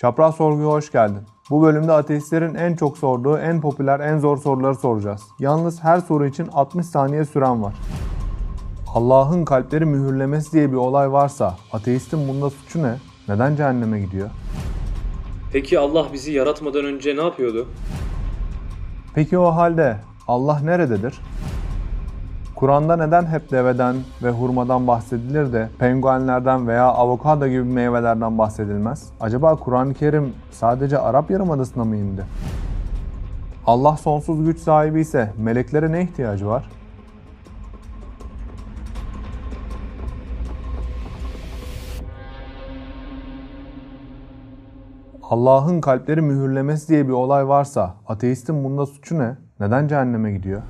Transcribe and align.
Çapraz 0.00 0.34
Sorgu'ya 0.36 0.68
hoş 0.68 0.92
geldin. 0.92 1.22
Bu 1.50 1.62
bölümde 1.62 1.92
ateistlerin 1.92 2.54
en 2.54 2.76
çok 2.76 2.98
sorduğu, 2.98 3.38
en 3.38 3.60
popüler, 3.60 4.00
en 4.00 4.18
zor 4.18 4.36
soruları 4.36 4.74
soracağız. 4.74 5.22
Yalnız 5.38 5.84
her 5.84 6.00
soru 6.00 6.26
için 6.26 6.46
60 6.52 6.86
saniye 6.86 7.24
süren 7.24 7.62
var. 7.62 7.74
Allah'ın 8.94 9.44
kalpleri 9.44 9.84
mühürlemesi 9.84 10.52
diye 10.52 10.72
bir 10.72 10.76
olay 10.76 11.12
varsa 11.12 11.56
ateistin 11.72 12.28
bunda 12.28 12.50
suçu 12.50 12.82
ne? 12.82 12.96
Neden 13.28 13.56
cehenneme 13.56 14.00
gidiyor? 14.00 14.30
Peki 15.52 15.78
Allah 15.78 16.06
bizi 16.12 16.32
yaratmadan 16.32 16.84
önce 16.84 17.16
ne 17.16 17.22
yapıyordu? 17.22 17.68
Peki 19.14 19.38
o 19.38 19.46
halde 19.46 19.96
Allah 20.28 20.60
nerededir? 20.64 21.20
Kur'an'da 22.60 22.96
neden 22.96 23.26
hep 23.26 23.50
deveden 23.50 23.96
ve 24.22 24.30
hurmadan 24.30 24.86
bahsedilir 24.86 25.52
de 25.52 25.68
penguenlerden 25.78 26.68
veya 26.68 26.84
avokado 26.84 27.46
gibi 27.46 27.62
meyvelerden 27.62 28.38
bahsedilmez? 28.38 29.08
Acaba 29.20 29.56
Kur'an-ı 29.56 29.94
Kerim 29.94 30.32
sadece 30.50 30.98
Arap 30.98 31.30
Yarımadası'na 31.30 31.84
mı 31.84 31.96
indi? 31.96 32.24
Allah 33.66 33.96
sonsuz 33.96 34.44
güç 34.44 34.58
sahibi 34.58 35.00
ise 35.00 35.32
meleklere 35.38 35.92
ne 35.92 36.02
ihtiyacı 36.02 36.46
var? 36.46 36.70
Allah'ın 45.22 45.80
kalpleri 45.80 46.22
mühürlemesi 46.22 46.88
diye 46.88 47.08
bir 47.08 47.12
olay 47.12 47.48
varsa 47.48 47.94
ateistin 48.08 48.64
bunda 48.64 48.86
suçu 48.86 49.18
ne? 49.18 49.36
Neden 49.60 49.88
cehenneme 49.88 50.32
gidiyor? 50.32 50.62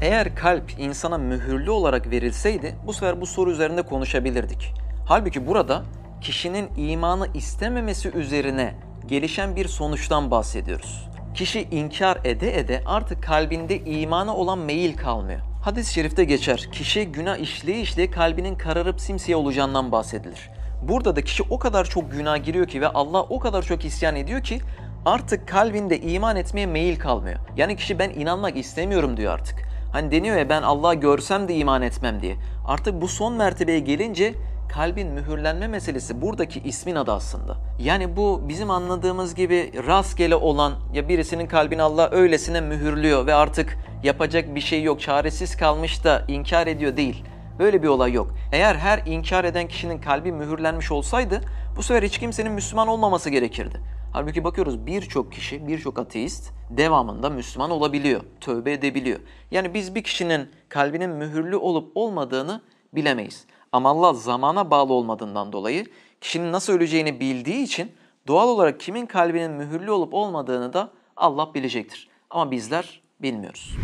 Eğer 0.00 0.34
kalp 0.34 0.78
insana 0.78 1.18
mühürlü 1.18 1.70
olarak 1.70 2.10
verilseydi 2.10 2.76
bu 2.86 2.92
sefer 2.92 3.20
bu 3.20 3.26
soru 3.26 3.50
üzerinde 3.50 3.82
konuşabilirdik. 3.82 4.72
Halbuki 5.06 5.46
burada 5.46 5.82
kişinin 6.20 6.68
imanı 6.76 7.28
istememesi 7.34 8.10
üzerine 8.10 8.74
gelişen 9.06 9.56
bir 9.56 9.68
sonuçtan 9.68 10.30
bahsediyoruz. 10.30 11.08
Kişi 11.34 11.62
inkar 11.62 12.18
ede 12.24 12.58
ede 12.58 12.82
artık 12.86 13.22
kalbinde 13.22 13.78
imana 13.78 14.36
olan 14.36 14.58
meyil 14.58 14.96
kalmıyor. 14.96 15.40
Hadis-i 15.64 15.94
şerifte 15.94 16.24
geçer. 16.24 16.68
Kişi 16.72 17.04
günah 17.12 17.36
işleye 17.36 17.80
işleye 17.80 18.10
kalbinin 18.10 18.54
kararıp 18.54 19.00
simsiyah 19.00 19.38
olacağından 19.38 19.92
bahsedilir. 19.92 20.50
Burada 20.82 21.16
da 21.16 21.22
kişi 21.22 21.42
o 21.50 21.58
kadar 21.58 21.84
çok 21.84 22.12
günah 22.12 22.44
giriyor 22.44 22.66
ki 22.66 22.80
ve 22.80 22.88
Allah 22.88 23.22
o 23.22 23.40
kadar 23.40 23.62
çok 23.62 23.84
isyan 23.84 24.16
ediyor 24.16 24.42
ki 24.42 24.60
artık 25.06 25.48
kalbinde 25.48 26.00
iman 26.00 26.36
etmeye 26.36 26.66
meyil 26.66 26.98
kalmıyor. 26.98 27.38
Yani 27.56 27.76
kişi 27.76 27.98
ben 27.98 28.10
inanmak 28.10 28.56
istemiyorum 28.56 29.16
diyor 29.16 29.34
artık. 29.34 29.69
Hani 29.92 30.10
deniyor 30.10 30.36
ya 30.36 30.48
ben 30.48 30.62
Allah'ı 30.62 30.94
görsem 30.94 31.48
de 31.48 31.54
iman 31.54 31.82
etmem 31.82 32.22
diye. 32.22 32.36
Artık 32.66 33.00
bu 33.00 33.08
son 33.08 33.32
mertebeye 33.32 33.78
gelince 33.78 34.34
kalbin 34.68 35.08
mühürlenme 35.08 35.68
meselesi 35.68 36.22
buradaki 36.22 36.60
ismin 36.60 36.94
adı 36.94 37.12
aslında. 37.12 37.56
Yani 37.78 38.16
bu 38.16 38.42
bizim 38.48 38.70
anladığımız 38.70 39.34
gibi 39.34 39.72
rastgele 39.86 40.34
olan 40.34 40.72
ya 40.92 41.08
birisinin 41.08 41.46
kalbini 41.46 41.82
Allah 41.82 42.08
öylesine 42.12 42.60
mühürlüyor 42.60 43.26
ve 43.26 43.34
artık 43.34 43.78
yapacak 44.02 44.54
bir 44.54 44.60
şey 44.60 44.82
yok, 44.82 45.00
çaresiz 45.00 45.56
kalmış 45.56 46.04
da 46.04 46.24
inkar 46.28 46.66
ediyor 46.66 46.96
değil. 46.96 47.24
Böyle 47.58 47.82
bir 47.82 47.88
olay 47.88 48.12
yok. 48.12 48.34
Eğer 48.52 48.74
her 48.74 49.02
inkar 49.06 49.44
eden 49.44 49.68
kişinin 49.68 49.98
kalbi 49.98 50.32
mühürlenmiş 50.32 50.90
olsaydı 50.90 51.40
bu 51.76 51.82
sefer 51.82 52.02
hiç 52.02 52.18
kimsenin 52.18 52.52
Müslüman 52.52 52.88
olmaması 52.88 53.30
gerekirdi. 53.30 53.80
Halbuki 54.12 54.44
bakıyoruz 54.44 54.86
birçok 54.86 55.32
kişi, 55.32 55.66
birçok 55.68 55.98
ateist 55.98 56.52
devamında 56.70 57.30
Müslüman 57.30 57.70
olabiliyor, 57.70 58.20
tövbe 58.40 58.72
edebiliyor. 58.72 59.20
Yani 59.50 59.74
biz 59.74 59.94
bir 59.94 60.02
kişinin 60.02 60.48
kalbinin 60.68 61.10
mühürlü 61.10 61.56
olup 61.56 61.92
olmadığını 61.94 62.60
bilemeyiz. 62.94 63.44
Ama 63.72 63.90
Allah 63.90 64.14
zamana 64.14 64.70
bağlı 64.70 64.92
olmadığından 64.92 65.52
dolayı 65.52 65.86
kişinin 66.20 66.52
nasıl 66.52 66.72
öleceğini 66.72 67.20
bildiği 67.20 67.62
için 67.62 67.92
doğal 68.26 68.48
olarak 68.48 68.80
kimin 68.80 69.06
kalbinin 69.06 69.50
mühürlü 69.50 69.90
olup 69.90 70.14
olmadığını 70.14 70.72
da 70.72 70.90
Allah 71.16 71.54
bilecektir. 71.54 72.08
Ama 72.30 72.50
bizler 72.50 73.00
bilmiyoruz. 73.22 73.76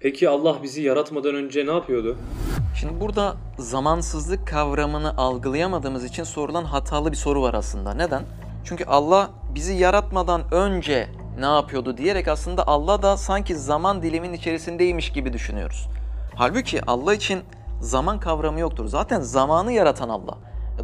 Peki 0.00 0.28
Allah 0.28 0.62
bizi 0.62 0.82
yaratmadan 0.82 1.34
önce 1.34 1.66
ne 1.66 1.72
yapıyordu? 1.72 2.16
Şimdi 2.80 3.00
burada 3.00 3.36
zamansızlık 3.58 4.48
kavramını 4.48 5.16
algılayamadığımız 5.16 6.04
için 6.04 6.24
sorulan 6.24 6.64
hatalı 6.64 7.10
bir 7.10 7.16
soru 7.16 7.42
var 7.42 7.54
aslında. 7.54 7.94
Neden? 7.94 8.22
Çünkü 8.64 8.84
Allah 8.84 9.30
bizi 9.54 9.74
yaratmadan 9.74 10.42
önce 10.54 11.08
ne 11.38 11.46
yapıyordu 11.46 11.96
diyerek 11.96 12.28
aslında 12.28 12.66
Allah 12.66 13.02
da 13.02 13.16
sanki 13.16 13.56
zaman 13.56 14.02
dilimin 14.02 14.32
içerisindeymiş 14.32 15.12
gibi 15.12 15.32
düşünüyoruz. 15.32 15.88
Halbuki 16.34 16.80
Allah 16.86 17.14
için 17.14 17.40
zaman 17.80 18.20
kavramı 18.20 18.60
yoktur. 18.60 18.86
Zaten 18.86 19.20
zamanı 19.20 19.72
yaratan 19.72 20.08
Allah. 20.08 20.38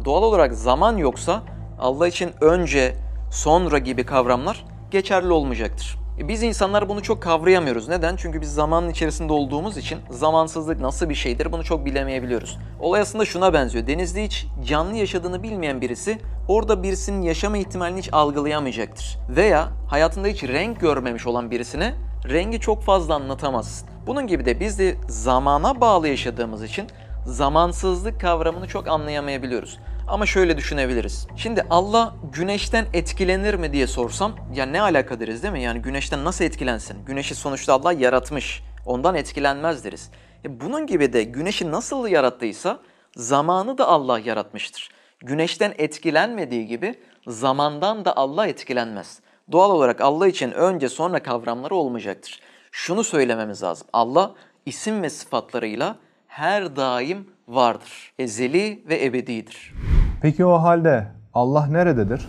Doğal 0.05 0.23
olarak 0.23 0.53
zaman 0.53 0.97
yoksa 0.97 1.43
Allah 1.79 2.07
için 2.07 2.31
önce, 2.41 2.95
sonra 3.31 3.77
gibi 3.77 4.05
kavramlar 4.05 4.65
geçerli 4.91 5.31
olmayacaktır. 5.31 5.97
E, 6.19 6.27
Biz 6.27 6.43
insanlar 6.43 6.89
bunu 6.89 7.03
çok 7.03 7.23
kavrayamıyoruz. 7.23 7.87
Neden? 7.87 8.15
Çünkü 8.15 8.41
biz 8.41 8.53
zamanın 8.53 8.89
içerisinde 8.89 9.33
olduğumuz 9.33 9.77
için 9.77 9.99
zamansızlık 10.09 10.79
nasıl 10.81 11.09
bir 11.09 11.15
şeydir 11.15 11.51
bunu 11.51 11.63
çok 11.63 11.85
bilemeyebiliyoruz. 11.85 12.57
Olay 12.79 13.01
aslında 13.01 13.25
şuna 13.25 13.53
benziyor. 13.53 13.87
Denizde 13.87 14.23
hiç 14.23 14.47
canlı 14.65 14.95
yaşadığını 14.95 15.43
bilmeyen 15.43 15.81
birisi 15.81 16.19
orada 16.47 16.83
birisinin 16.83 17.21
yaşama 17.21 17.57
ihtimalini 17.57 17.99
hiç 17.99 18.09
algılayamayacaktır. 18.13 19.17
Veya 19.29 19.69
hayatında 19.87 20.27
hiç 20.27 20.43
renk 20.43 20.79
görmemiş 20.79 21.27
olan 21.27 21.51
birisine 21.51 21.95
rengi 22.29 22.59
çok 22.59 22.83
fazla 22.83 23.15
anlatamazsın. 23.15 23.89
Bunun 24.07 24.27
gibi 24.27 24.45
de 24.45 24.59
biz 24.59 24.79
de 24.79 24.95
zamana 25.07 25.81
bağlı 25.81 26.07
yaşadığımız 26.07 26.63
için 26.63 26.87
zamansızlık 27.25 28.21
kavramını 28.21 28.67
çok 28.67 28.87
anlayamayabiliyoruz. 28.87 29.79
Ama 30.07 30.25
şöyle 30.25 30.57
düşünebiliriz. 30.57 31.27
Şimdi 31.35 31.65
Allah 31.69 32.15
güneşten 32.33 32.85
etkilenir 32.93 33.53
mi 33.53 33.73
diye 33.73 33.87
sorsam 33.87 34.35
ya 34.53 34.65
ne 34.65 34.81
alaka 34.81 35.19
deriz 35.19 35.43
değil 35.43 35.53
mi? 35.53 35.61
Yani 35.61 35.81
güneşten 35.81 36.25
nasıl 36.25 36.45
etkilensin? 36.45 37.05
Güneşi 37.05 37.35
sonuçta 37.35 37.73
Allah 37.73 37.93
yaratmış. 37.93 38.63
Ondan 38.85 39.15
etkilenmez 39.15 39.83
deriz. 39.83 40.11
E 40.45 40.61
bunun 40.61 40.87
gibi 40.87 41.13
de 41.13 41.23
güneşi 41.23 41.71
nasıl 41.71 42.07
yarattıysa 42.07 42.79
zamanı 43.15 43.77
da 43.77 43.87
Allah 43.87 44.19
yaratmıştır. 44.19 44.89
Güneşten 45.23 45.73
etkilenmediği 45.77 46.67
gibi 46.67 46.95
zamandan 47.27 48.05
da 48.05 48.17
Allah 48.17 48.47
etkilenmez. 48.47 49.19
Doğal 49.51 49.71
olarak 49.71 50.01
Allah 50.01 50.27
için 50.27 50.51
önce 50.51 50.89
sonra 50.89 51.23
kavramları 51.23 51.75
olmayacaktır. 51.75 52.39
Şunu 52.71 53.03
söylememiz 53.03 53.63
lazım. 53.63 53.87
Allah 53.93 54.31
isim 54.65 55.03
ve 55.03 55.09
sıfatlarıyla 55.09 55.95
her 56.27 56.75
daim 56.75 57.27
vardır. 57.47 58.13
Ezeli 58.19 58.83
ve 58.89 59.05
ebedidir. 59.05 59.73
Peki 60.21 60.45
o 60.45 60.53
halde 60.53 61.07
Allah 61.33 61.67
nerededir? 61.67 62.27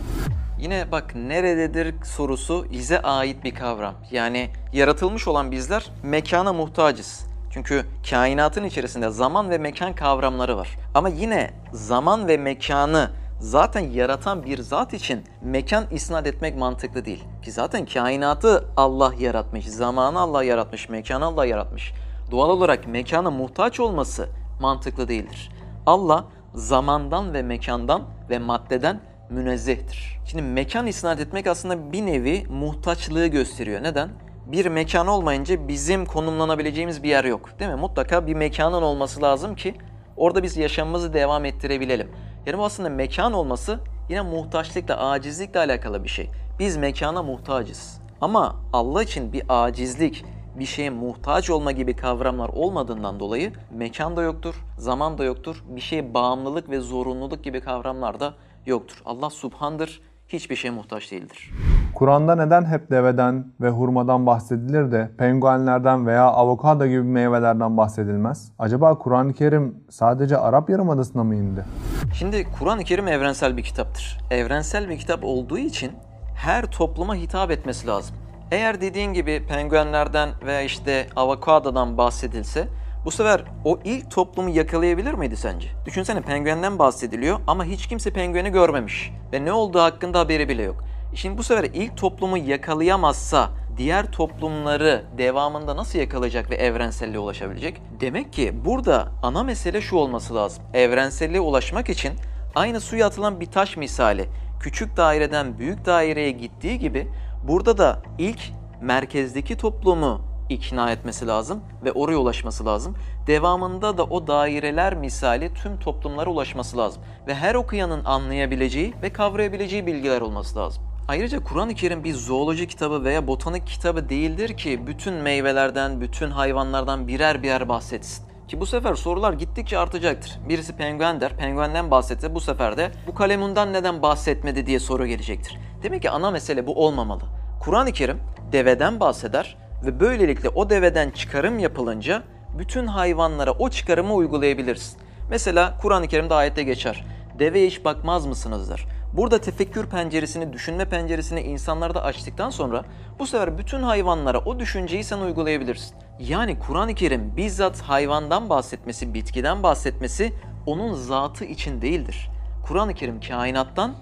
Yine 0.59 0.91
bak 0.91 1.15
nerededir 1.15 1.95
sorusu 2.03 2.65
bize 2.71 3.01
ait 3.01 3.43
bir 3.43 3.55
kavram. 3.55 3.95
Yani 4.11 4.49
yaratılmış 4.73 5.27
olan 5.27 5.51
bizler 5.51 5.91
mekana 6.03 6.53
muhtacız. 6.53 7.32
Çünkü 7.53 7.85
kainatın 8.09 8.63
içerisinde 8.63 9.09
zaman 9.09 9.49
ve 9.49 9.57
mekan 9.57 9.95
kavramları 9.95 10.57
var. 10.57 10.77
Ama 10.93 11.09
yine 11.09 11.53
zaman 11.71 12.27
ve 12.27 12.37
mekanı 12.37 13.09
zaten 13.39 13.79
yaratan 13.79 14.45
bir 14.45 14.61
zat 14.61 14.93
için 14.93 15.23
mekan 15.41 15.85
isnat 15.91 16.27
etmek 16.27 16.57
mantıklı 16.57 17.05
değil. 17.05 17.23
Ki 17.41 17.51
zaten 17.51 17.85
kainatı 17.85 18.65
Allah 18.77 19.13
yaratmış, 19.19 19.67
zamanı 19.67 20.19
Allah 20.19 20.43
yaratmış, 20.43 20.89
mekanı 20.89 21.25
Allah 21.25 21.45
yaratmış. 21.45 21.93
Doğal 22.31 22.49
olarak 22.49 22.87
mekana 22.87 23.31
muhtaç 23.31 23.79
olması 23.79 24.29
mantıklı 24.61 25.07
değildir. 25.07 25.51
Allah 25.85 26.25
zamandan 26.53 27.33
ve 27.33 27.41
mekandan 27.41 28.03
ve 28.29 28.39
maddeden 28.39 28.99
münezzehtir. 29.29 30.19
Şimdi 30.25 30.43
mekan 30.43 30.87
isnat 30.87 31.19
etmek 31.19 31.47
aslında 31.47 31.91
bir 31.91 32.05
nevi 32.05 32.45
muhtaçlığı 32.49 33.27
gösteriyor. 33.27 33.83
Neden? 33.83 34.09
Bir 34.45 34.65
mekan 34.65 35.07
olmayınca 35.07 35.67
bizim 35.67 36.05
konumlanabileceğimiz 36.05 37.03
bir 37.03 37.09
yer 37.09 37.25
yok. 37.25 37.59
Değil 37.59 37.71
mi? 37.71 37.77
Mutlaka 37.77 38.27
bir 38.27 38.33
mekanın 38.33 38.81
olması 38.81 39.21
lazım 39.21 39.55
ki 39.55 39.75
orada 40.17 40.43
biz 40.43 40.57
yaşamımızı 40.57 41.13
devam 41.13 41.45
ettirebilelim. 41.45 42.11
Yani 42.45 42.57
bu 42.57 42.65
aslında 42.65 42.89
mekan 42.89 43.33
olması 43.33 43.79
yine 44.09 44.21
muhtaçlıkla, 44.21 45.09
acizlikle 45.09 45.59
alakalı 45.59 46.03
bir 46.03 46.09
şey. 46.09 46.29
Biz 46.59 46.77
mekana 46.77 47.23
muhtacız. 47.23 48.01
Ama 48.21 48.55
Allah 48.73 49.03
için 49.03 49.33
bir 49.33 49.43
acizlik, 49.49 50.25
bir 50.59 50.65
şeye 50.65 50.89
muhtaç 50.89 51.49
olma 51.49 51.71
gibi 51.71 51.95
kavramlar 51.95 52.49
olmadığından 52.49 53.19
dolayı 53.19 53.53
mekan 53.71 54.17
da 54.17 54.21
yoktur, 54.21 54.55
zaman 54.77 55.17
da 55.17 55.23
yoktur, 55.23 55.63
bir 55.67 55.81
şeye 55.81 56.13
bağımlılık 56.13 56.69
ve 56.69 56.79
zorunluluk 56.79 57.43
gibi 57.43 57.61
kavramlar 57.61 58.19
da 58.19 58.33
yoktur. 58.65 59.01
Allah 59.05 59.29
subhandır, 59.29 60.01
hiçbir 60.27 60.55
şeye 60.55 60.69
muhtaç 60.69 61.11
değildir. 61.11 61.51
Kur'an'da 61.95 62.35
neden 62.35 62.65
hep 62.65 62.91
deveden 62.91 63.45
ve 63.61 63.69
hurmadan 63.69 64.25
bahsedilir 64.25 64.91
de 64.91 65.11
penguenlerden 65.17 66.07
veya 66.07 66.23
avokado 66.23 66.85
gibi 66.85 67.01
meyvelerden 67.03 67.77
bahsedilmez? 67.77 68.51
Acaba 68.59 68.97
Kur'an-ı 68.97 69.33
Kerim 69.33 69.75
sadece 69.89 70.37
Arap 70.37 70.69
Yarımadası'na 70.69 71.23
mı 71.23 71.35
indi? 71.35 71.65
Şimdi 72.13 72.47
Kur'an-ı 72.59 72.83
Kerim 72.83 73.07
evrensel 73.07 73.57
bir 73.57 73.63
kitaptır. 73.63 74.19
Evrensel 74.31 74.89
bir 74.89 74.97
kitap 74.97 75.19
olduğu 75.23 75.57
için 75.57 75.91
her 76.35 76.65
topluma 76.65 77.15
hitap 77.15 77.51
etmesi 77.51 77.87
lazım. 77.87 78.15
Eğer 78.51 78.81
dediğin 78.81 79.13
gibi 79.13 79.45
penguenlerden 79.49 80.29
veya 80.45 80.61
işte 80.61 81.07
avokadodan 81.15 81.97
bahsedilse 81.97 82.67
bu 83.05 83.11
sefer 83.11 83.43
o 83.65 83.79
ilk 83.83 84.11
toplumu 84.11 84.49
yakalayabilir 84.49 85.13
miydi 85.13 85.37
sence? 85.37 85.67
Düşünsene 85.85 86.21
penguenden 86.21 86.79
bahsediliyor 86.79 87.39
ama 87.47 87.65
hiç 87.65 87.87
kimse 87.87 88.13
pengueni 88.13 88.49
görmemiş 88.49 89.11
ve 89.33 89.45
ne 89.45 89.53
olduğu 89.53 89.79
hakkında 89.79 90.19
haberi 90.19 90.49
bile 90.49 90.63
yok. 90.63 90.83
Şimdi 91.15 91.37
bu 91.37 91.43
sefer 91.43 91.63
ilk 91.73 91.97
toplumu 91.97 92.37
yakalayamazsa 92.37 93.49
diğer 93.77 94.11
toplumları 94.11 95.03
devamında 95.17 95.75
nasıl 95.75 95.99
yakalayacak 95.99 96.49
ve 96.49 96.55
evrenselliğe 96.55 97.19
ulaşabilecek? 97.19 97.81
Demek 97.99 98.33
ki 98.33 98.65
burada 98.65 99.07
ana 99.23 99.43
mesele 99.43 99.81
şu 99.81 99.95
olması 99.95 100.35
lazım. 100.35 100.63
Evrenselliğe 100.73 101.39
ulaşmak 101.39 101.89
için 101.89 102.13
aynı 102.55 102.79
suya 102.79 103.07
atılan 103.07 103.39
bir 103.39 103.45
taş 103.45 103.77
misali 103.77 104.29
küçük 104.59 104.97
daireden 104.97 105.57
büyük 105.57 105.85
daireye 105.85 106.31
gittiği 106.31 106.79
gibi 106.79 107.07
burada 107.47 107.77
da 107.77 108.01
ilk 108.17 108.39
merkezdeki 108.81 109.57
toplumu 109.57 110.21
ikna 110.49 110.91
etmesi 110.91 111.27
lazım 111.27 111.61
ve 111.83 111.91
oraya 111.91 112.17
ulaşması 112.17 112.65
lazım. 112.65 112.95
Devamında 113.27 113.97
da 113.97 114.03
o 114.03 114.27
daireler 114.27 114.95
misali 114.95 115.53
tüm 115.53 115.79
toplumlara 115.79 116.29
ulaşması 116.29 116.77
lazım. 116.77 117.01
Ve 117.27 117.35
her 117.35 117.55
okuyanın 117.55 118.05
anlayabileceği 118.05 118.93
ve 119.01 119.13
kavrayabileceği 119.13 119.85
bilgiler 119.85 120.21
olması 120.21 120.59
lazım. 120.59 120.83
Ayrıca 121.07 121.43
Kur'an-ı 121.43 121.75
Kerim 121.75 122.03
bir 122.03 122.13
zooloji 122.13 122.67
kitabı 122.67 123.03
veya 123.03 123.27
botanik 123.27 123.67
kitabı 123.67 124.09
değildir 124.09 124.57
ki 124.57 124.87
bütün 124.87 125.13
meyvelerden, 125.13 126.01
bütün 126.01 126.31
hayvanlardan 126.31 127.07
birer 127.07 127.43
birer 127.43 127.69
bahsetsin. 127.69 128.25
Ki 128.47 128.59
bu 128.59 128.65
sefer 128.65 128.95
sorular 128.95 129.33
gittikçe 129.33 129.77
artacaktır. 129.77 130.39
Birisi 130.49 130.75
penguen 130.75 131.21
der, 131.21 131.37
penguenden 131.37 131.91
bahsetse 131.91 132.35
bu 132.35 132.39
sefer 132.41 132.77
de 132.77 132.91
bu 133.07 133.13
kalemundan 133.15 133.73
neden 133.73 134.01
bahsetmedi 134.01 134.65
diye 134.65 134.79
soru 134.79 135.05
gelecektir. 135.05 135.59
Demek 135.83 136.01
ki 136.01 136.09
ana 136.09 136.31
mesele 136.31 136.67
bu 136.67 136.85
olmamalı. 136.85 137.23
Kur'an-ı 137.59 137.91
Kerim 137.91 138.19
deveden 138.51 138.99
bahseder 138.99 139.57
ve 139.85 139.99
böylelikle 139.99 140.49
o 140.49 140.69
deveden 140.69 141.09
çıkarım 141.09 141.59
yapılınca 141.59 142.23
bütün 142.57 142.87
hayvanlara 142.87 143.51
o 143.51 143.69
çıkarımı 143.69 144.13
uygulayabilirsin. 144.13 144.99
Mesela 145.29 145.77
Kur'an-ı 145.81 146.07
Kerim'de 146.07 146.33
ayette 146.33 146.63
geçer. 146.63 147.05
Deveye 147.39 147.67
hiç 147.67 147.85
bakmaz 147.85 148.25
mısınızdır? 148.25 148.85
Burada 149.13 149.41
tefekkür 149.41 149.85
penceresini, 149.85 150.53
düşünme 150.53 150.85
penceresini 150.85 151.41
insanlarda 151.41 152.03
açtıktan 152.03 152.49
sonra 152.49 152.83
bu 153.19 153.27
sefer 153.27 153.57
bütün 153.57 153.83
hayvanlara 153.83 154.39
o 154.39 154.59
düşünceyi 154.59 155.03
sen 155.03 155.17
uygulayabilirsin. 155.17 155.95
Yani 156.19 156.59
Kur'an-ı 156.59 156.95
Kerim 156.95 157.37
bizzat 157.37 157.81
hayvandan 157.81 158.49
bahsetmesi, 158.49 159.13
bitkiden 159.13 159.63
bahsetmesi 159.63 160.33
onun 160.65 160.93
zatı 160.93 161.45
için 161.45 161.81
değildir. 161.81 162.29
Kur'an-ı 162.67 162.93
Kerim 162.93 163.21
kainattan 163.21 163.95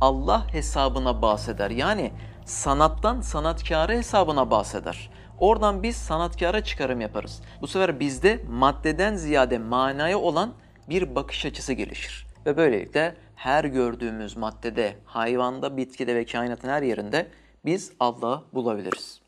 Allah 0.00 0.52
hesabına 0.52 1.22
bahseder. 1.22 1.70
Yani 1.70 2.12
sanattan 2.44 3.20
sanatkarı 3.20 3.92
hesabına 3.92 4.50
bahseder. 4.50 5.10
Oradan 5.38 5.82
biz 5.82 5.96
sanatkara 5.96 6.64
çıkarım 6.64 7.00
yaparız. 7.00 7.42
Bu 7.60 7.66
sefer 7.66 8.00
bizde 8.00 8.40
maddeden 8.48 9.16
ziyade 9.16 9.58
manaya 9.58 10.18
olan 10.18 10.52
bir 10.88 11.14
bakış 11.14 11.46
açısı 11.46 11.72
gelişir. 11.72 12.26
Ve 12.46 12.56
böylelikle 12.56 13.14
her 13.38 13.64
gördüğümüz 13.64 14.36
maddede, 14.36 14.94
hayvanda, 15.04 15.76
bitkide 15.76 16.14
ve 16.14 16.24
kainatın 16.24 16.68
her 16.68 16.82
yerinde 16.82 17.26
biz 17.64 17.92
Allah'ı 18.00 18.42
bulabiliriz. 18.54 19.20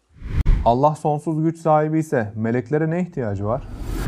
Allah 0.65 0.95
sonsuz 0.95 1.43
güç 1.43 1.59
sahibi 1.59 1.99
ise 1.99 2.33
meleklere 2.37 2.91
ne 2.91 3.01
ihtiyacı 3.01 3.45
var? 3.45 3.63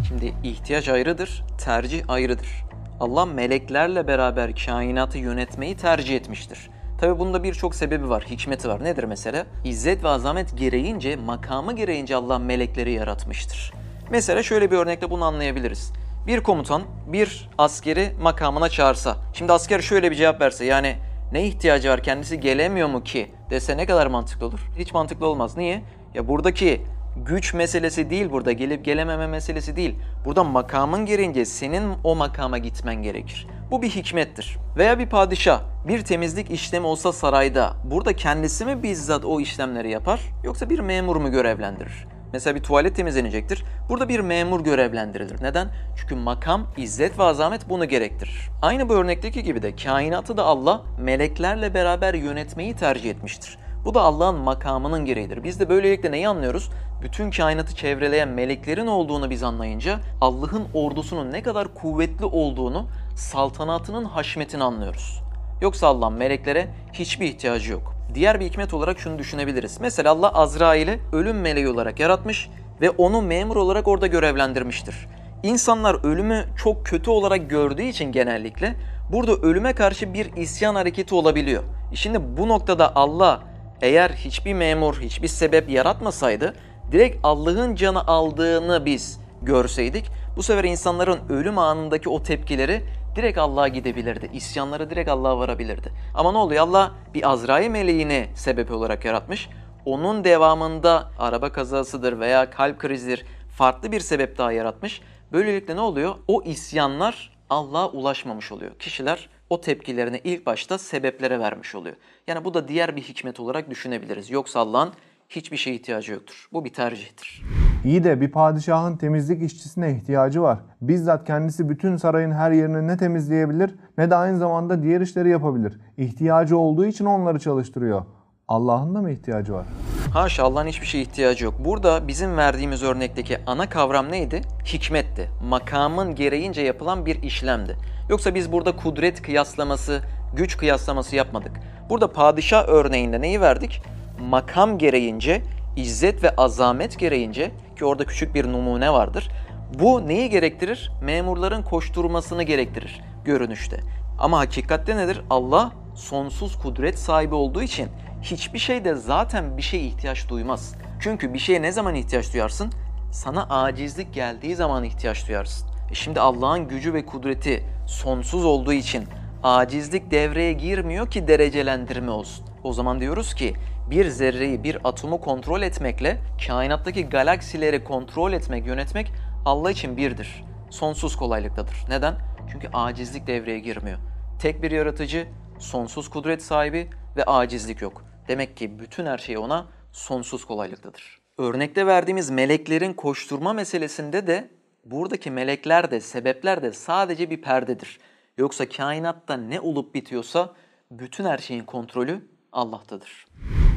Şimdi 0.08 0.34
ihtiyaç 0.44 0.88
ayrıdır, 0.88 1.44
tercih 1.64 2.04
ayrıdır. 2.08 2.64
Allah 3.00 3.26
meleklerle 3.26 4.06
beraber 4.06 4.56
kainatı 4.66 5.18
yönetmeyi 5.18 5.76
tercih 5.76 6.16
etmiştir. 6.16 6.70
Tabi 7.00 7.18
bunda 7.18 7.42
birçok 7.42 7.74
sebebi 7.74 8.08
var, 8.08 8.24
hikmeti 8.30 8.68
var. 8.68 8.84
Nedir 8.84 9.04
mesela? 9.04 9.46
İzzet 9.64 10.04
ve 10.04 10.08
azamet 10.08 10.58
gereğince, 10.58 11.16
makamı 11.16 11.76
gereğince 11.76 12.16
Allah 12.16 12.38
melekleri 12.38 12.92
yaratmıştır. 12.92 13.72
Mesela 14.10 14.42
şöyle 14.42 14.70
bir 14.70 14.76
örnekle 14.76 15.10
bunu 15.10 15.24
anlayabiliriz. 15.24 15.92
Bir 16.26 16.40
komutan 16.40 16.82
bir 17.06 17.50
askeri 17.58 18.12
makamına 18.20 18.68
çağırsa, 18.68 19.16
şimdi 19.32 19.52
asker 19.52 19.80
şöyle 19.80 20.10
bir 20.10 20.16
cevap 20.16 20.40
verse 20.40 20.64
yani 20.64 20.96
ne 21.32 21.46
ihtiyacı 21.46 21.90
var 21.90 22.02
kendisi 22.02 22.40
gelemiyor 22.40 22.88
mu 22.88 23.02
ki 23.02 23.30
dese 23.50 23.76
ne 23.76 23.86
kadar 23.86 24.06
mantıklı 24.06 24.46
olur? 24.46 24.60
Hiç 24.78 24.94
mantıklı 24.94 25.26
olmaz. 25.26 25.56
Niye? 25.56 25.82
Ya 26.14 26.28
buradaki 26.28 26.80
güç 27.16 27.54
meselesi 27.54 28.10
değil 28.10 28.30
burada, 28.30 28.52
gelip 28.52 28.84
gelememe 28.84 29.26
meselesi 29.26 29.76
değil. 29.76 29.94
Burada 30.24 30.44
makamın 30.44 31.06
gereğince 31.06 31.44
senin 31.44 31.92
o 32.04 32.16
makama 32.16 32.58
gitmen 32.58 33.02
gerekir. 33.02 33.46
Bu 33.70 33.82
bir 33.82 33.90
hikmettir. 33.90 34.58
Veya 34.76 34.98
bir 34.98 35.06
padişah 35.06 35.60
bir 35.88 36.04
temizlik 36.04 36.50
işlemi 36.50 36.86
olsa 36.86 37.12
sarayda 37.12 37.72
burada 37.84 38.16
kendisi 38.16 38.64
mi 38.64 38.82
bizzat 38.82 39.24
o 39.24 39.40
işlemleri 39.40 39.90
yapar 39.90 40.20
yoksa 40.44 40.70
bir 40.70 40.78
memur 40.78 41.16
mu 41.16 41.30
görevlendirir? 41.30 42.06
Mesela 42.32 42.54
bir 42.54 42.62
tuvalet 42.62 42.96
temizlenecektir. 42.96 43.64
Burada 43.88 44.08
bir 44.08 44.20
memur 44.20 44.64
görevlendirilir. 44.64 45.42
Neden? 45.42 45.68
Çünkü 45.96 46.14
makam, 46.14 46.66
izzet 46.76 47.18
ve 47.18 47.22
azamet 47.22 47.68
bunu 47.68 47.88
gerektirir. 47.88 48.50
Aynı 48.62 48.88
bu 48.88 48.94
örnekteki 48.94 49.42
gibi 49.42 49.62
de 49.62 49.76
kainatı 49.76 50.36
da 50.36 50.44
Allah 50.44 50.82
meleklerle 50.98 51.74
beraber 51.74 52.14
yönetmeyi 52.14 52.76
tercih 52.76 53.10
etmiştir. 53.10 53.58
Bu 53.84 53.94
da 53.94 54.00
Allah'ın 54.00 54.38
makamının 54.38 55.04
gereğidir. 55.04 55.44
Biz 55.44 55.60
de 55.60 55.68
böylelikle 55.68 56.10
neyi 56.10 56.28
anlıyoruz? 56.28 56.70
Bütün 57.02 57.30
kainatı 57.30 57.74
çevreleyen 57.74 58.28
meleklerin 58.28 58.86
olduğunu 58.86 59.30
biz 59.30 59.42
anlayınca 59.42 60.00
Allah'ın 60.20 60.66
ordusunun 60.74 61.32
ne 61.32 61.42
kadar 61.42 61.74
kuvvetli 61.74 62.24
olduğunu, 62.24 62.86
saltanatının 63.16 64.04
haşmetini 64.04 64.64
anlıyoruz. 64.64 65.22
Yoksa 65.60 65.86
Allah'ın 65.86 66.12
meleklere 66.12 66.68
hiçbir 66.92 67.26
ihtiyacı 67.26 67.72
yok. 67.72 67.91
Diğer 68.14 68.40
bir 68.40 68.44
hikmet 68.44 68.74
olarak 68.74 68.98
şunu 68.98 69.18
düşünebiliriz. 69.18 69.80
Mesela 69.80 70.10
Allah 70.10 70.28
Azrail'i 70.28 71.00
ölüm 71.12 71.40
meleği 71.40 71.68
olarak 71.68 72.00
yaratmış 72.00 72.50
ve 72.80 72.90
onu 72.90 73.22
memur 73.22 73.56
olarak 73.56 73.88
orada 73.88 74.06
görevlendirmiştir. 74.06 75.08
İnsanlar 75.42 76.04
ölümü 76.04 76.44
çok 76.56 76.86
kötü 76.86 77.10
olarak 77.10 77.50
gördüğü 77.50 77.82
için 77.82 78.12
genellikle 78.12 78.74
burada 79.12 79.32
ölüme 79.32 79.72
karşı 79.72 80.14
bir 80.14 80.36
isyan 80.36 80.74
hareketi 80.74 81.14
olabiliyor. 81.14 81.62
E 81.92 81.96
şimdi 81.96 82.36
bu 82.36 82.48
noktada 82.48 82.96
Allah 82.96 83.42
eğer 83.82 84.10
hiçbir 84.10 84.54
memur, 84.54 85.00
hiçbir 85.00 85.28
sebep 85.28 85.70
yaratmasaydı 85.70 86.54
direkt 86.92 87.16
Allah'ın 87.22 87.74
canı 87.74 88.06
aldığını 88.06 88.84
biz 88.86 89.20
görseydik 89.42 90.10
bu 90.36 90.42
sefer 90.42 90.64
insanların 90.64 91.18
ölüm 91.28 91.58
anındaki 91.58 92.08
o 92.08 92.22
tepkileri 92.22 92.82
direkt 93.16 93.38
Allah'a 93.38 93.68
gidebilirdi. 93.68 94.30
İsyanları 94.32 94.90
direkt 94.90 95.10
Allah'a 95.10 95.38
varabilirdi. 95.38 95.92
Ama 96.14 96.32
ne 96.32 96.38
oluyor? 96.38 96.62
Allah 96.62 96.92
bir 97.14 97.30
Azrail 97.30 97.70
meleğini 97.70 98.28
sebep 98.34 98.70
olarak 98.70 99.04
yaratmış. 99.04 99.48
Onun 99.84 100.24
devamında 100.24 101.10
araba 101.18 101.52
kazasıdır 101.52 102.20
veya 102.20 102.50
kalp 102.50 102.78
krizidir 102.78 103.24
farklı 103.56 103.92
bir 103.92 104.00
sebep 104.00 104.38
daha 104.38 104.52
yaratmış. 104.52 105.00
Böylelikle 105.32 105.76
ne 105.76 105.80
oluyor? 105.80 106.14
O 106.28 106.42
isyanlar 106.42 107.32
Allah'a 107.50 107.88
ulaşmamış 107.90 108.52
oluyor. 108.52 108.78
Kişiler 108.78 109.28
o 109.50 109.60
tepkilerini 109.60 110.20
ilk 110.24 110.46
başta 110.46 110.78
sebeplere 110.78 111.38
vermiş 111.38 111.74
oluyor. 111.74 111.96
Yani 112.26 112.44
bu 112.44 112.54
da 112.54 112.68
diğer 112.68 112.96
bir 112.96 113.02
hikmet 113.02 113.40
olarak 113.40 113.70
düşünebiliriz. 113.70 114.30
Yoksa 114.30 114.60
Allah'ın 114.60 114.92
hiçbir 115.36 115.56
şeye 115.56 115.76
ihtiyacı 115.76 116.12
yoktur. 116.12 116.48
Bu 116.52 116.64
bir 116.64 116.72
tercihtir. 116.72 117.42
İyi 117.84 118.04
de 118.04 118.20
bir 118.20 118.30
padişahın 118.30 118.96
temizlik 118.96 119.42
işçisine 119.42 119.96
ihtiyacı 119.96 120.42
var. 120.42 120.58
Bizzat 120.80 121.26
kendisi 121.26 121.68
bütün 121.68 121.96
sarayın 121.96 122.32
her 122.32 122.50
yerini 122.50 122.88
ne 122.88 122.96
temizleyebilir 122.96 123.74
ne 123.98 124.10
de 124.10 124.14
aynı 124.16 124.38
zamanda 124.38 124.82
diğer 124.82 125.00
işleri 125.00 125.30
yapabilir. 125.30 125.80
İhtiyacı 125.96 126.58
olduğu 126.58 126.86
için 126.86 127.04
onları 127.04 127.38
çalıştırıyor. 127.38 128.04
Allah'ın 128.48 128.94
da 128.94 129.02
mı 129.02 129.10
ihtiyacı 129.10 129.52
var? 129.52 129.66
Haşa 130.12 130.42
Allah'ın 130.42 130.66
hiçbir 130.66 130.86
şeye 130.86 131.02
ihtiyacı 131.02 131.44
yok. 131.44 131.54
Burada 131.64 132.08
bizim 132.08 132.36
verdiğimiz 132.36 132.82
örnekteki 132.82 133.38
ana 133.46 133.68
kavram 133.68 134.12
neydi? 134.12 134.40
Hikmetti. 134.64 135.30
Makamın 135.48 136.14
gereğince 136.14 136.62
yapılan 136.62 137.06
bir 137.06 137.22
işlemdi. 137.22 137.76
Yoksa 138.08 138.34
biz 138.34 138.52
burada 138.52 138.76
kudret 138.76 139.22
kıyaslaması, 139.22 140.00
güç 140.36 140.56
kıyaslaması 140.56 141.16
yapmadık. 141.16 141.52
Burada 141.90 142.12
padişah 142.12 142.68
örneğinde 142.68 143.20
neyi 143.20 143.40
verdik? 143.40 143.82
Makam 144.30 144.78
gereğince, 144.78 145.42
izzet 145.76 146.22
ve 146.22 146.30
azamet 146.36 146.98
gereğince 146.98 147.50
ki 147.78 147.84
orada 147.84 148.04
küçük 148.04 148.34
bir 148.34 148.52
numune 148.52 148.92
vardır. 148.92 149.30
Bu 149.78 150.08
neyi 150.08 150.30
gerektirir? 150.30 150.92
Memurların 151.02 151.62
koşturmasını 151.62 152.42
gerektirir 152.42 153.00
görünüşte. 153.24 153.80
Ama 154.18 154.38
hakikatte 154.38 154.96
nedir? 154.96 155.22
Allah 155.30 155.72
sonsuz 155.94 156.58
kudret 156.58 156.98
sahibi 156.98 157.34
olduğu 157.34 157.62
için 157.62 157.88
hiçbir 158.22 158.58
şeyde 158.58 158.94
zaten 158.94 159.56
bir 159.56 159.62
şeye 159.62 159.82
ihtiyaç 159.82 160.28
duymaz. 160.28 160.74
Çünkü 161.00 161.34
bir 161.34 161.38
şeye 161.38 161.62
ne 161.62 161.72
zaman 161.72 161.94
ihtiyaç 161.94 162.32
duyarsın? 162.32 162.72
Sana 163.12 163.42
acizlik 163.44 164.14
geldiği 164.14 164.56
zaman 164.56 164.84
ihtiyaç 164.84 165.28
duyarsın. 165.28 165.68
E 165.90 165.94
şimdi 165.94 166.20
Allah'ın 166.20 166.68
gücü 166.68 166.94
ve 166.94 167.06
kudreti 167.06 167.64
sonsuz 167.86 168.44
olduğu 168.44 168.72
için 168.72 169.04
acizlik 169.42 170.10
devreye 170.10 170.52
girmiyor 170.52 171.10
ki 171.10 171.28
derecelendirme 171.28 172.10
olsun. 172.10 172.51
O 172.64 172.72
zaman 172.72 173.00
diyoruz 173.00 173.34
ki 173.34 173.54
bir 173.90 174.08
zerreyi, 174.08 174.64
bir 174.64 174.78
atomu 174.84 175.20
kontrol 175.20 175.62
etmekle 175.62 176.18
kainattaki 176.46 177.08
galaksileri 177.08 177.84
kontrol 177.84 178.32
etmek, 178.32 178.66
yönetmek 178.66 179.12
Allah 179.44 179.70
için 179.70 179.96
birdir. 179.96 180.44
Sonsuz 180.70 181.16
kolaylıktadır. 181.16 181.76
Neden? 181.88 182.14
Çünkü 182.52 182.68
acizlik 182.72 183.26
devreye 183.26 183.58
girmiyor. 183.58 183.98
Tek 184.40 184.62
bir 184.62 184.70
yaratıcı, 184.70 185.28
sonsuz 185.58 186.10
kudret 186.10 186.42
sahibi 186.42 186.90
ve 187.16 187.24
acizlik 187.24 187.82
yok. 187.82 188.04
Demek 188.28 188.56
ki 188.56 188.78
bütün 188.78 189.06
her 189.06 189.18
şey 189.18 189.38
ona 189.38 189.66
sonsuz 189.92 190.44
kolaylıktadır. 190.44 191.20
Örnekte 191.38 191.86
verdiğimiz 191.86 192.30
meleklerin 192.30 192.92
koşturma 192.92 193.52
meselesinde 193.52 194.26
de 194.26 194.50
buradaki 194.84 195.30
melekler 195.30 195.90
de 195.90 196.00
sebepler 196.00 196.62
de 196.62 196.72
sadece 196.72 197.30
bir 197.30 197.42
perdedir. 197.42 198.00
Yoksa 198.38 198.68
kainatta 198.68 199.36
ne 199.36 199.60
olup 199.60 199.94
bitiyorsa 199.94 200.52
bütün 200.90 201.24
her 201.24 201.38
şeyin 201.38 201.64
kontrolü 201.64 202.31
Allah'tadır. 202.52 203.26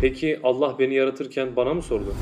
Peki 0.02 0.40
Allah 0.44 0.80
beni 0.80 0.94
yaratırken 0.94 1.56
bana 1.56 1.74
mı 1.74 1.82
sordu? 1.82 2.16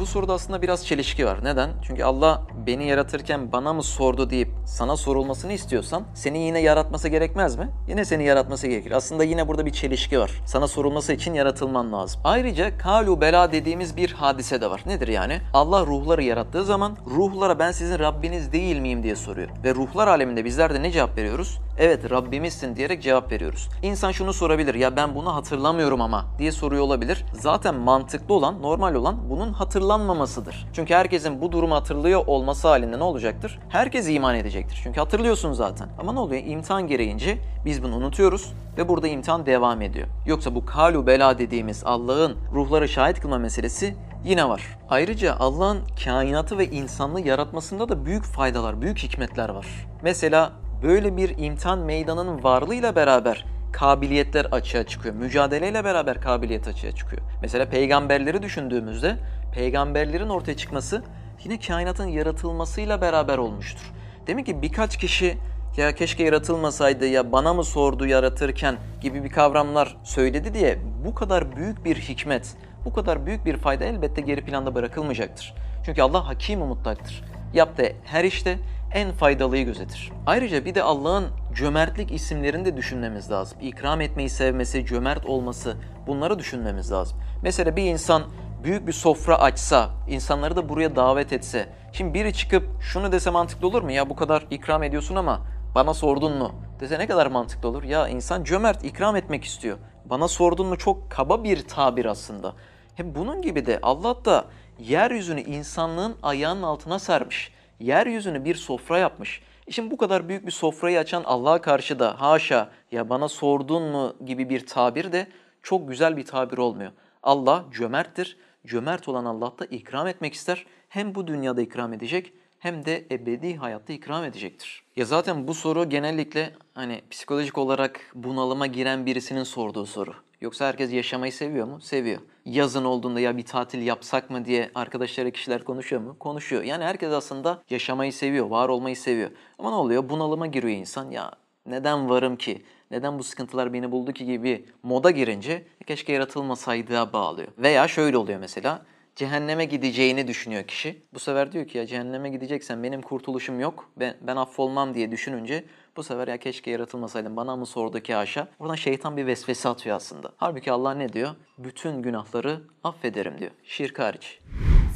Bu 0.00 0.06
soruda 0.06 0.32
aslında 0.32 0.62
biraz 0.62 0.86
çelişki 0.86 1.26
var. 1.26 1.44
Neden? 1.44 1.70
Çünkü 1.82 2.04
Allah 2.04 2.42
beni 2.66 2.86
yaratırken 2.86 3.52
bana 3.52 3.72
mı 3.72 3.82
sordu 3.82 4.30
deyip 4.30 4.48
sana 4.66 4.96
sorulmasını 4.96 5.52
istiyorsan 5.52 6.02
seni 6.14 6.38
yine 6.38 6.60
yaratması 6.60 7.08
gerekmez 7.08 7.56
mi? 7.56 7.70
Yine 7.88 8.04
seni 8.04 8.24
yaratması 8.24 8.66
gerekir. 8.66 8.90
Aslında 8.90 9.24
yine 9.24 9.48
burada 9.48 9.66
bir 9.66 9.70
çelişki 9.70 10.18
var. 10.20 10.30
Sana 10.46 10.68
sorulması 10.68 11.12
için 11.12 11.34
yaratılman 11.34 11.92
lazım. 11.92 12.20
Ayrıca 12.24 12.78
kalu 12.78 13.20
bela 13.20 13.52
dediğimiz 13.52 13.96
bir 13.96 14.12
hadise 14.12 14.60
de 14.60 14.70
var. 14.70 14.82
Nedir 14.86 15.08
yani? 15.08 15.40
Allah 15.54 15.86
ruhları 15.86 16.22
yarattığı 16.22 16.64
zaman 16.64 16.96
ruhlara 17.06 17.58
ben 17.58 17.72
sizin 17.72 17.98
Rabbiniz 17.98 18.52
değil 18.52 18.78
miyim 18.80 19.02
diye 19.02 19.16
soruyor. 19.16 19.48
Ve 19.64 19.74
ruhlar 19.74 20.08
aleminde 20.08 20.44
bizler 20.44 20.74
de 20.74 20.82
ne 20.82 20.90
cevap 20.90 21.16
veriyoruz? 21.16 21.58
Evet 21.80 22.10
Rabbimizsin 22.10 22.76
diyerek 22.76 23.02
cevap 23.02 23.32
veriyoruz. 23.32 23.68
İnsan 23.82 24.12
şunu 24.12 24.32
sorabilir 24.32 24.74
ya 24.74 24.96
ben 24.96 25.14
bunu 25.14 25.34
hatırlamıyorum 25.34 26.00
ama 26.00 26.24
diye 26.38 26.52
soruyor 26.52 26.82
olabilir. 26.82 27.24
Zaten 27.32 27.74
mantıklı 27.74 28.34
olan, 28.34 28.62
normal 28.62 28.94
olan 28.94 29.30
bunun 29.30 29.52
hatırlanmamasıdır. 29.52 30.66
Çünkü 30.72 30.94
herkesin 30.94 31.40
bu 31.40 31.52
durumu 31.52 31.74
hatırlıyor 31.74 32.26
olması 32.26 32.68
halinde 32.68 32.98
ne 32.98 33.02
olacaktır? 33.02 33.58
Herkes 33.68 34.08
iman 34.08 34.34
edecektir. 34.34 34.80
Çünkü 34.82 35.00
hatırlıyorsun 35.00 35.52
zaten. 35.52 35.88
Ama 35.98 36.12
ne 36.12 36.18
oluyor? 36.18 36.42
İmtihan 36.46 36.86
gereğince 36.86 37.38
biz 37.64 37.82
bunu 37.82 37.96
unutuyoruz 37.96 38.52
ve 38.78 38.88
burada 38.88 39.08
imtihan 39.08 39.46
devam 39.46 39.82
ediyor. 39.82 40.08
Yoksa 40.26 40.54
bu 40.54 40.66
kalu 40.66 41.06
bela 41.06 41.38
dediğimiz 41.38 41.82
Allah'ın 41.84 42.36
ruhları 42.52 42.88
şahit 42.88 43.20
kılma 43.20 43.38
meselesi 43.38 43.96
yine 44.24 44.48
var. 44.48 44.78
Ayrıca 44.88 45.36
Allah'ın 45.38 45.78
kainatı 46.04 46.58
ve 46.58 46.66
insanlığı 46.66 47.20
yaratmasında 47.20 47.88
da 47.88 48.04
büyük 48.04 48.24
faydalar, 48.24 48.82
büyük 48.82 48.98
hikmetler 48.98 49.48
var. 49.48 49.66
Mesela 50.02 50.52
böyle 50.82 51.16
bir 51.16 51.38
imtihan 51.38 51.78
meydanının 51.78 52.44
varlığıyla 52.44 52.96
beraber 52.96 53.44
kabiliyetler 53.72 54.44
açığa 54.44 54.86
çıkıyor. 54.86 55.14
Mücadeleyle 55.14 55.84
beraber 55.84 56.20
kabiliyet 56.20 56.68
açığa 56.68 56.92
çıkıyor. 56.92 57.22
Mesela 57.42 57.68
peygamberleri 57.68 58.42
düşündüğümüzde 58.42 59.16
peygamberlerin 59.54 60.28
ortaya 60.28 60.56
çıkması 60.56 61.02
yine 61.44 61.58
kainatın 61.60 62.06
yaratılmasıyla 62.06 63.00
beraber 63.00 63.38
olmuştur. 63.38 63.92
Demek 64.26 64.46
ki 64.46 64.62
birkaç 64.62 64.96
kişi 64.96 65.38
ya 65.76 65.94
keşke 65.94 66.24
yaratılmasaydı 66.24 67.06
ya 67.06 67.32
bana 67.32 67.54
mı 67.54 67.64
sordu 67.64 68.06
yaratırken 68.06 68.76
gibi 69.00 69.24
bir 69.24 69.30
kavramlar 69.30 69.96
söyledi 70.04 70.54
diye 70.54 70.78
bu 71.04 71.14
kadar 71.14 71.56
büyük 71.56 71.84
bir 71.84 71.96
hikmet, 71.96 72.54
bu 72.84 72.92
kadar 72.92 73.26
büyük 73.26 73.46
bir 73.46 73.56
fayda 73.56 73.84
elbette 73.84 74.20
geri 74.20 74.44
planda 74.44 74.74
bırakılmayacaktır. 74.74 75.54
Çünkü 75.84 76.02
Allah 76.02 76.28
hakim 76.28 76.60
muttaktır. 76.60 77.24
Yaptığı 77.54 77.92
her 78.04 78.24
işte 78.24 78.58
en 78.94 79.12
faydalıyı 79.12 79.64
gözetir. 79.64 80.12
Ayrıca 80.26 80.64
bir 80.64 80.74
de 80.74 80.82
Allah'ın 80.82 81.28
cömertlik 81.54 82.12
isimlerini 82.12 82.64
de 82.64 82.76
düşünmemiz 82.76 83.30
lazım. 83.30 83.58
İkram 83.60 84.00
etmeyi 84.00 84.30
sevmesi, 84.30 84.86
cömert 84.86 85.26
olması 85.26 85.76
bunları 86.06 86.38
düşünmemiz 86.38 86.92
lazım. 86.92 87.18
Mesela 87.42 87.76
bir 87.76 87.82
insan 87.82 88.22
büyük 88.64 88.86
bir 88.86 88.92
sofra 88.92 89.38
açsa, 89.38 89.90
insanları 90.08 90.56
da 90.56 90.68
buraya 90.68 90.96
davet 90.96 91.32
etse. 91.32 91.68
Şimdi 91.92 92.14
biri 92.14 92.34
çıkıp 92.34 92.64
şunu 92.80 93.12
dese 93.12 93.30
mantıklı 93.30 93.66
olur 93.66 93.82
mu? 93.82 93.92
Ya 93.92 94.10
bu 94.10 94.16
kadar 94.16 94.46
ikram 94.50 94.82
ediyorsun 94.82 95.16
ama 95.16 95.40
bana 95.74 95.94
sordun 95.94 96.38
mu? 96.38 96.52
Dese 96.80 96.98
ne 96.98 97.06
kadar 97.06 97.26
mantıklı 97.26 97.68
olur? 97.68 97.82
Ya 97.82 98.08
insan 98.08 98.44
cömert, 98.44 98.84
ikram 98.84 99.16
etmek 99.16 99.44
istiyor. 99.44 99.78
Bana 100.04 100.28
sordun 100.28 100.66
mu 100.66 100.78
çok 100.78 101.10
kaba 101.10 101.44
bir 101.44 101.68
tabir 101.68 102.04
aslında. 102.04 102.52
Hem 102.94 103.14
bunun 103.14 103.42
gibi 103.42 103.66
de 103.66 103.78
Allah 103.82 104.24
da 104.24 104.44
yeryüzünü 104.78 105.40
insanlığın 105.40 106.16
ayağının 106.22 106.62
altına 106.62 106.98
sermiş. 106.98 107.52
Yeryüzünü 107.80 108.44
bir 108.44 108.54
sofra 108.54 108.98
yapmış. 108.98 109.42
E 109.66 109.72
Şimdi 109.72 109.90
bu 109.90 109.96
kadar 109.96 110.28
büyük 110.28 110.46
bir 110.46 110.52
sofrayı 110.52 110.98
açan 110.98 111.22
Allah'a 111.24 111.60
karşı 111.60 111.98
da 111.98 112.20
haşa 112.20 112.70
ya 112.92 113.08
bana 113.08 113.28
sordun 113.28 113.82
mu 113.82 114.16
gibi 114.26 114.48
bir 114.48 114.66
tabir 114.66 115.12
de 115.12 115.26
çok 115.62 115.88
güzel 115.88 116.16
bir 116.16 116.24
tabir 116.24 116.58
olmuyor. 116.58 116.92
Allah 117.22 117.64
cömerttir. 117.72 118.36
Cömert 118.66 119.08
olan 119.08 119.24
Allah 119.24 119.52
da 119.58 119.64
ikram 119.64 120.06
etmek 120.06 120.34
ister. 120.34 120.66
Hem 120.88 121.14
bu 121.14 121.26
dünyada 121.26 121.62
ikram 121.62 121.92
edecek 121.92 122.32
hem 122.58 122.84
de 122.84 123.06
ebedi 123.10 123.56
hayatta 123.56 123.92
ikram 123.92 124.24
edecektir. 124.24 124.82
Ya 124.96 125.04
zaten 125.04 125.48
bu 125.48 125.54
soru 125.54 125.88
genellikle 125.88 126.52
hani 126.74 127.02
psikolojik 127.10 127.58
olarak 127.58 128.00
bunalıma 128.14 128.66
giren 128.66 129.06
birisinin 129.06 129.42
sorduğu 129.42 129.86
soru. 129.86 130.14
Yoksa 130.40 130.66
herkes 130.66 130.92
yaşamayı 130.92 131.32
seviyor 131.32 131.66
mu? 131.66 131.80
Seviyor. 131.80 132.20
Yazın 132.50 132.84
olduğunda 132.84 133.20
ya 133.20 133.36
bir 133.36 133.44
tatil 133.44 133.82
yapsak 133.86 134.30
mı 134.30 134.44
diye 134.44 134.70
arkadaşları 134.74 135.30
kişiler 135.30 135.64
konuşuyor 135.64 136.02
mu? 136.02 136.16
Konuşuyor. 136.18 136.62
Yani 136.62 136.84
herkes 136.84 137.12
aslında 137.12 137.62
yaşamayı 137.70 138.12
seviyor, 138.12 138.46
var 138.46 138.68
olmayı 138.68 138.96
seviyor. 138.96 139.30
Ama 139.58 139.70
ne 139.70 139.74
oluyor? 139.76 140.08
Bunalıma 140.08 140.46
giriyor 140.46 140.74
insan. 140.78 141.10
Ya 141.10 141.30
neden 141.66 142.08
varım 142.08 142.36
ki? 142.36 142.62
Neden 142.90 143.18
bu 143.18 143.24
sıkıntılar 143.24 143.72
beni 143.72 143.92
buldu 143.92 144.12
ki 144.12 144.26
gibi 144.26 144.64
moda 144.82 145.10
girince 145.10 145.52
"E, 145.52 145.84
keşke 145.86 146.12
yaratılmasaydığa 146.12 147.12
bağlıyor. 147.12 147.48
Veya 147.58 147.88
şöyle 147.88 148.16
oluyor 148.16 148.38
mesela. 148.38 148.82
Cehenneme 149.16 149.64
gideceğini 149.64 150.26
düşünüyor 150.28 150.62
kişi. 150.64 151.02
Bu 151.14 151.18
sefer 151.18 151.52
diyor 151.52 151.66
ki 151.66 151.78
ya 151.78 151.86
cehenneme 151.86 152.30
gideceksen 152.30 152.82
benim 152.82 153.02
kurtuluşum 153.02 153.60
yok. 153.60 153.90
Ben, 153.96 154.16
ben 154.20 154.36
affolmam 154.36 154.94
diye 154.94 155.10
düşününce 155.10 155.64
bu 155.96 156.02
sefer 156.02 156.28
ya 156.28 156.36
keşke 156.36 156.70
yaratılmasaydım 156.70 157.36
bana 157.36 157.56
mı 157.56 157.66
sordu 157.66 158.00
ki 158.00 158.14
haşa. 158.14 158.48
Oradan 158.58 158.74
şeytan 158.74 159.16
bir 159.16 159.26
vesvese 159.26 159.68
atıyor 159.68 159.96
aslında. 159.96 160.32
Halbuki 160.36 160.72
Allah 160.72 160.94
ne 160.94 161.12
diyor? 161.12 161.28
Bütün 161.58 162.02
günahları 162.02 162.60
affederim 162.84 163.38
diyor. 163.38 163.50
Şirk 163.64 163.98
hariç. 163.98 164.40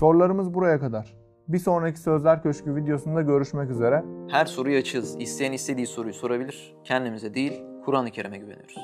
Sorularımız 0.01 0.55
buraya 0.55 0.81
kadar. 0.81 1.15
Bir 1.49 1.59
sonraki 1.59 2.01
Sözler 2.01 2.43
Köşkü 2.43 2.77
videosunda 2.77 3.23
görüşmek 3.23 3.71
üzere. 3.71 4.05
Her 4.31 4.47
soruyu 4.47 4.79
açığız. 4.79 5.21
İsteyen 5.21 5.53
istediği 5.53 5.87
soruyu 5.87 6.15
sorabilir. 6.15 6.75
Kendimize 6.85 7.35
değil, 7.35 7.63
Kur'an-ı 7.85 8.11
Kerim'e 8.11 8.39
güveniyoruz. 8.39 8.79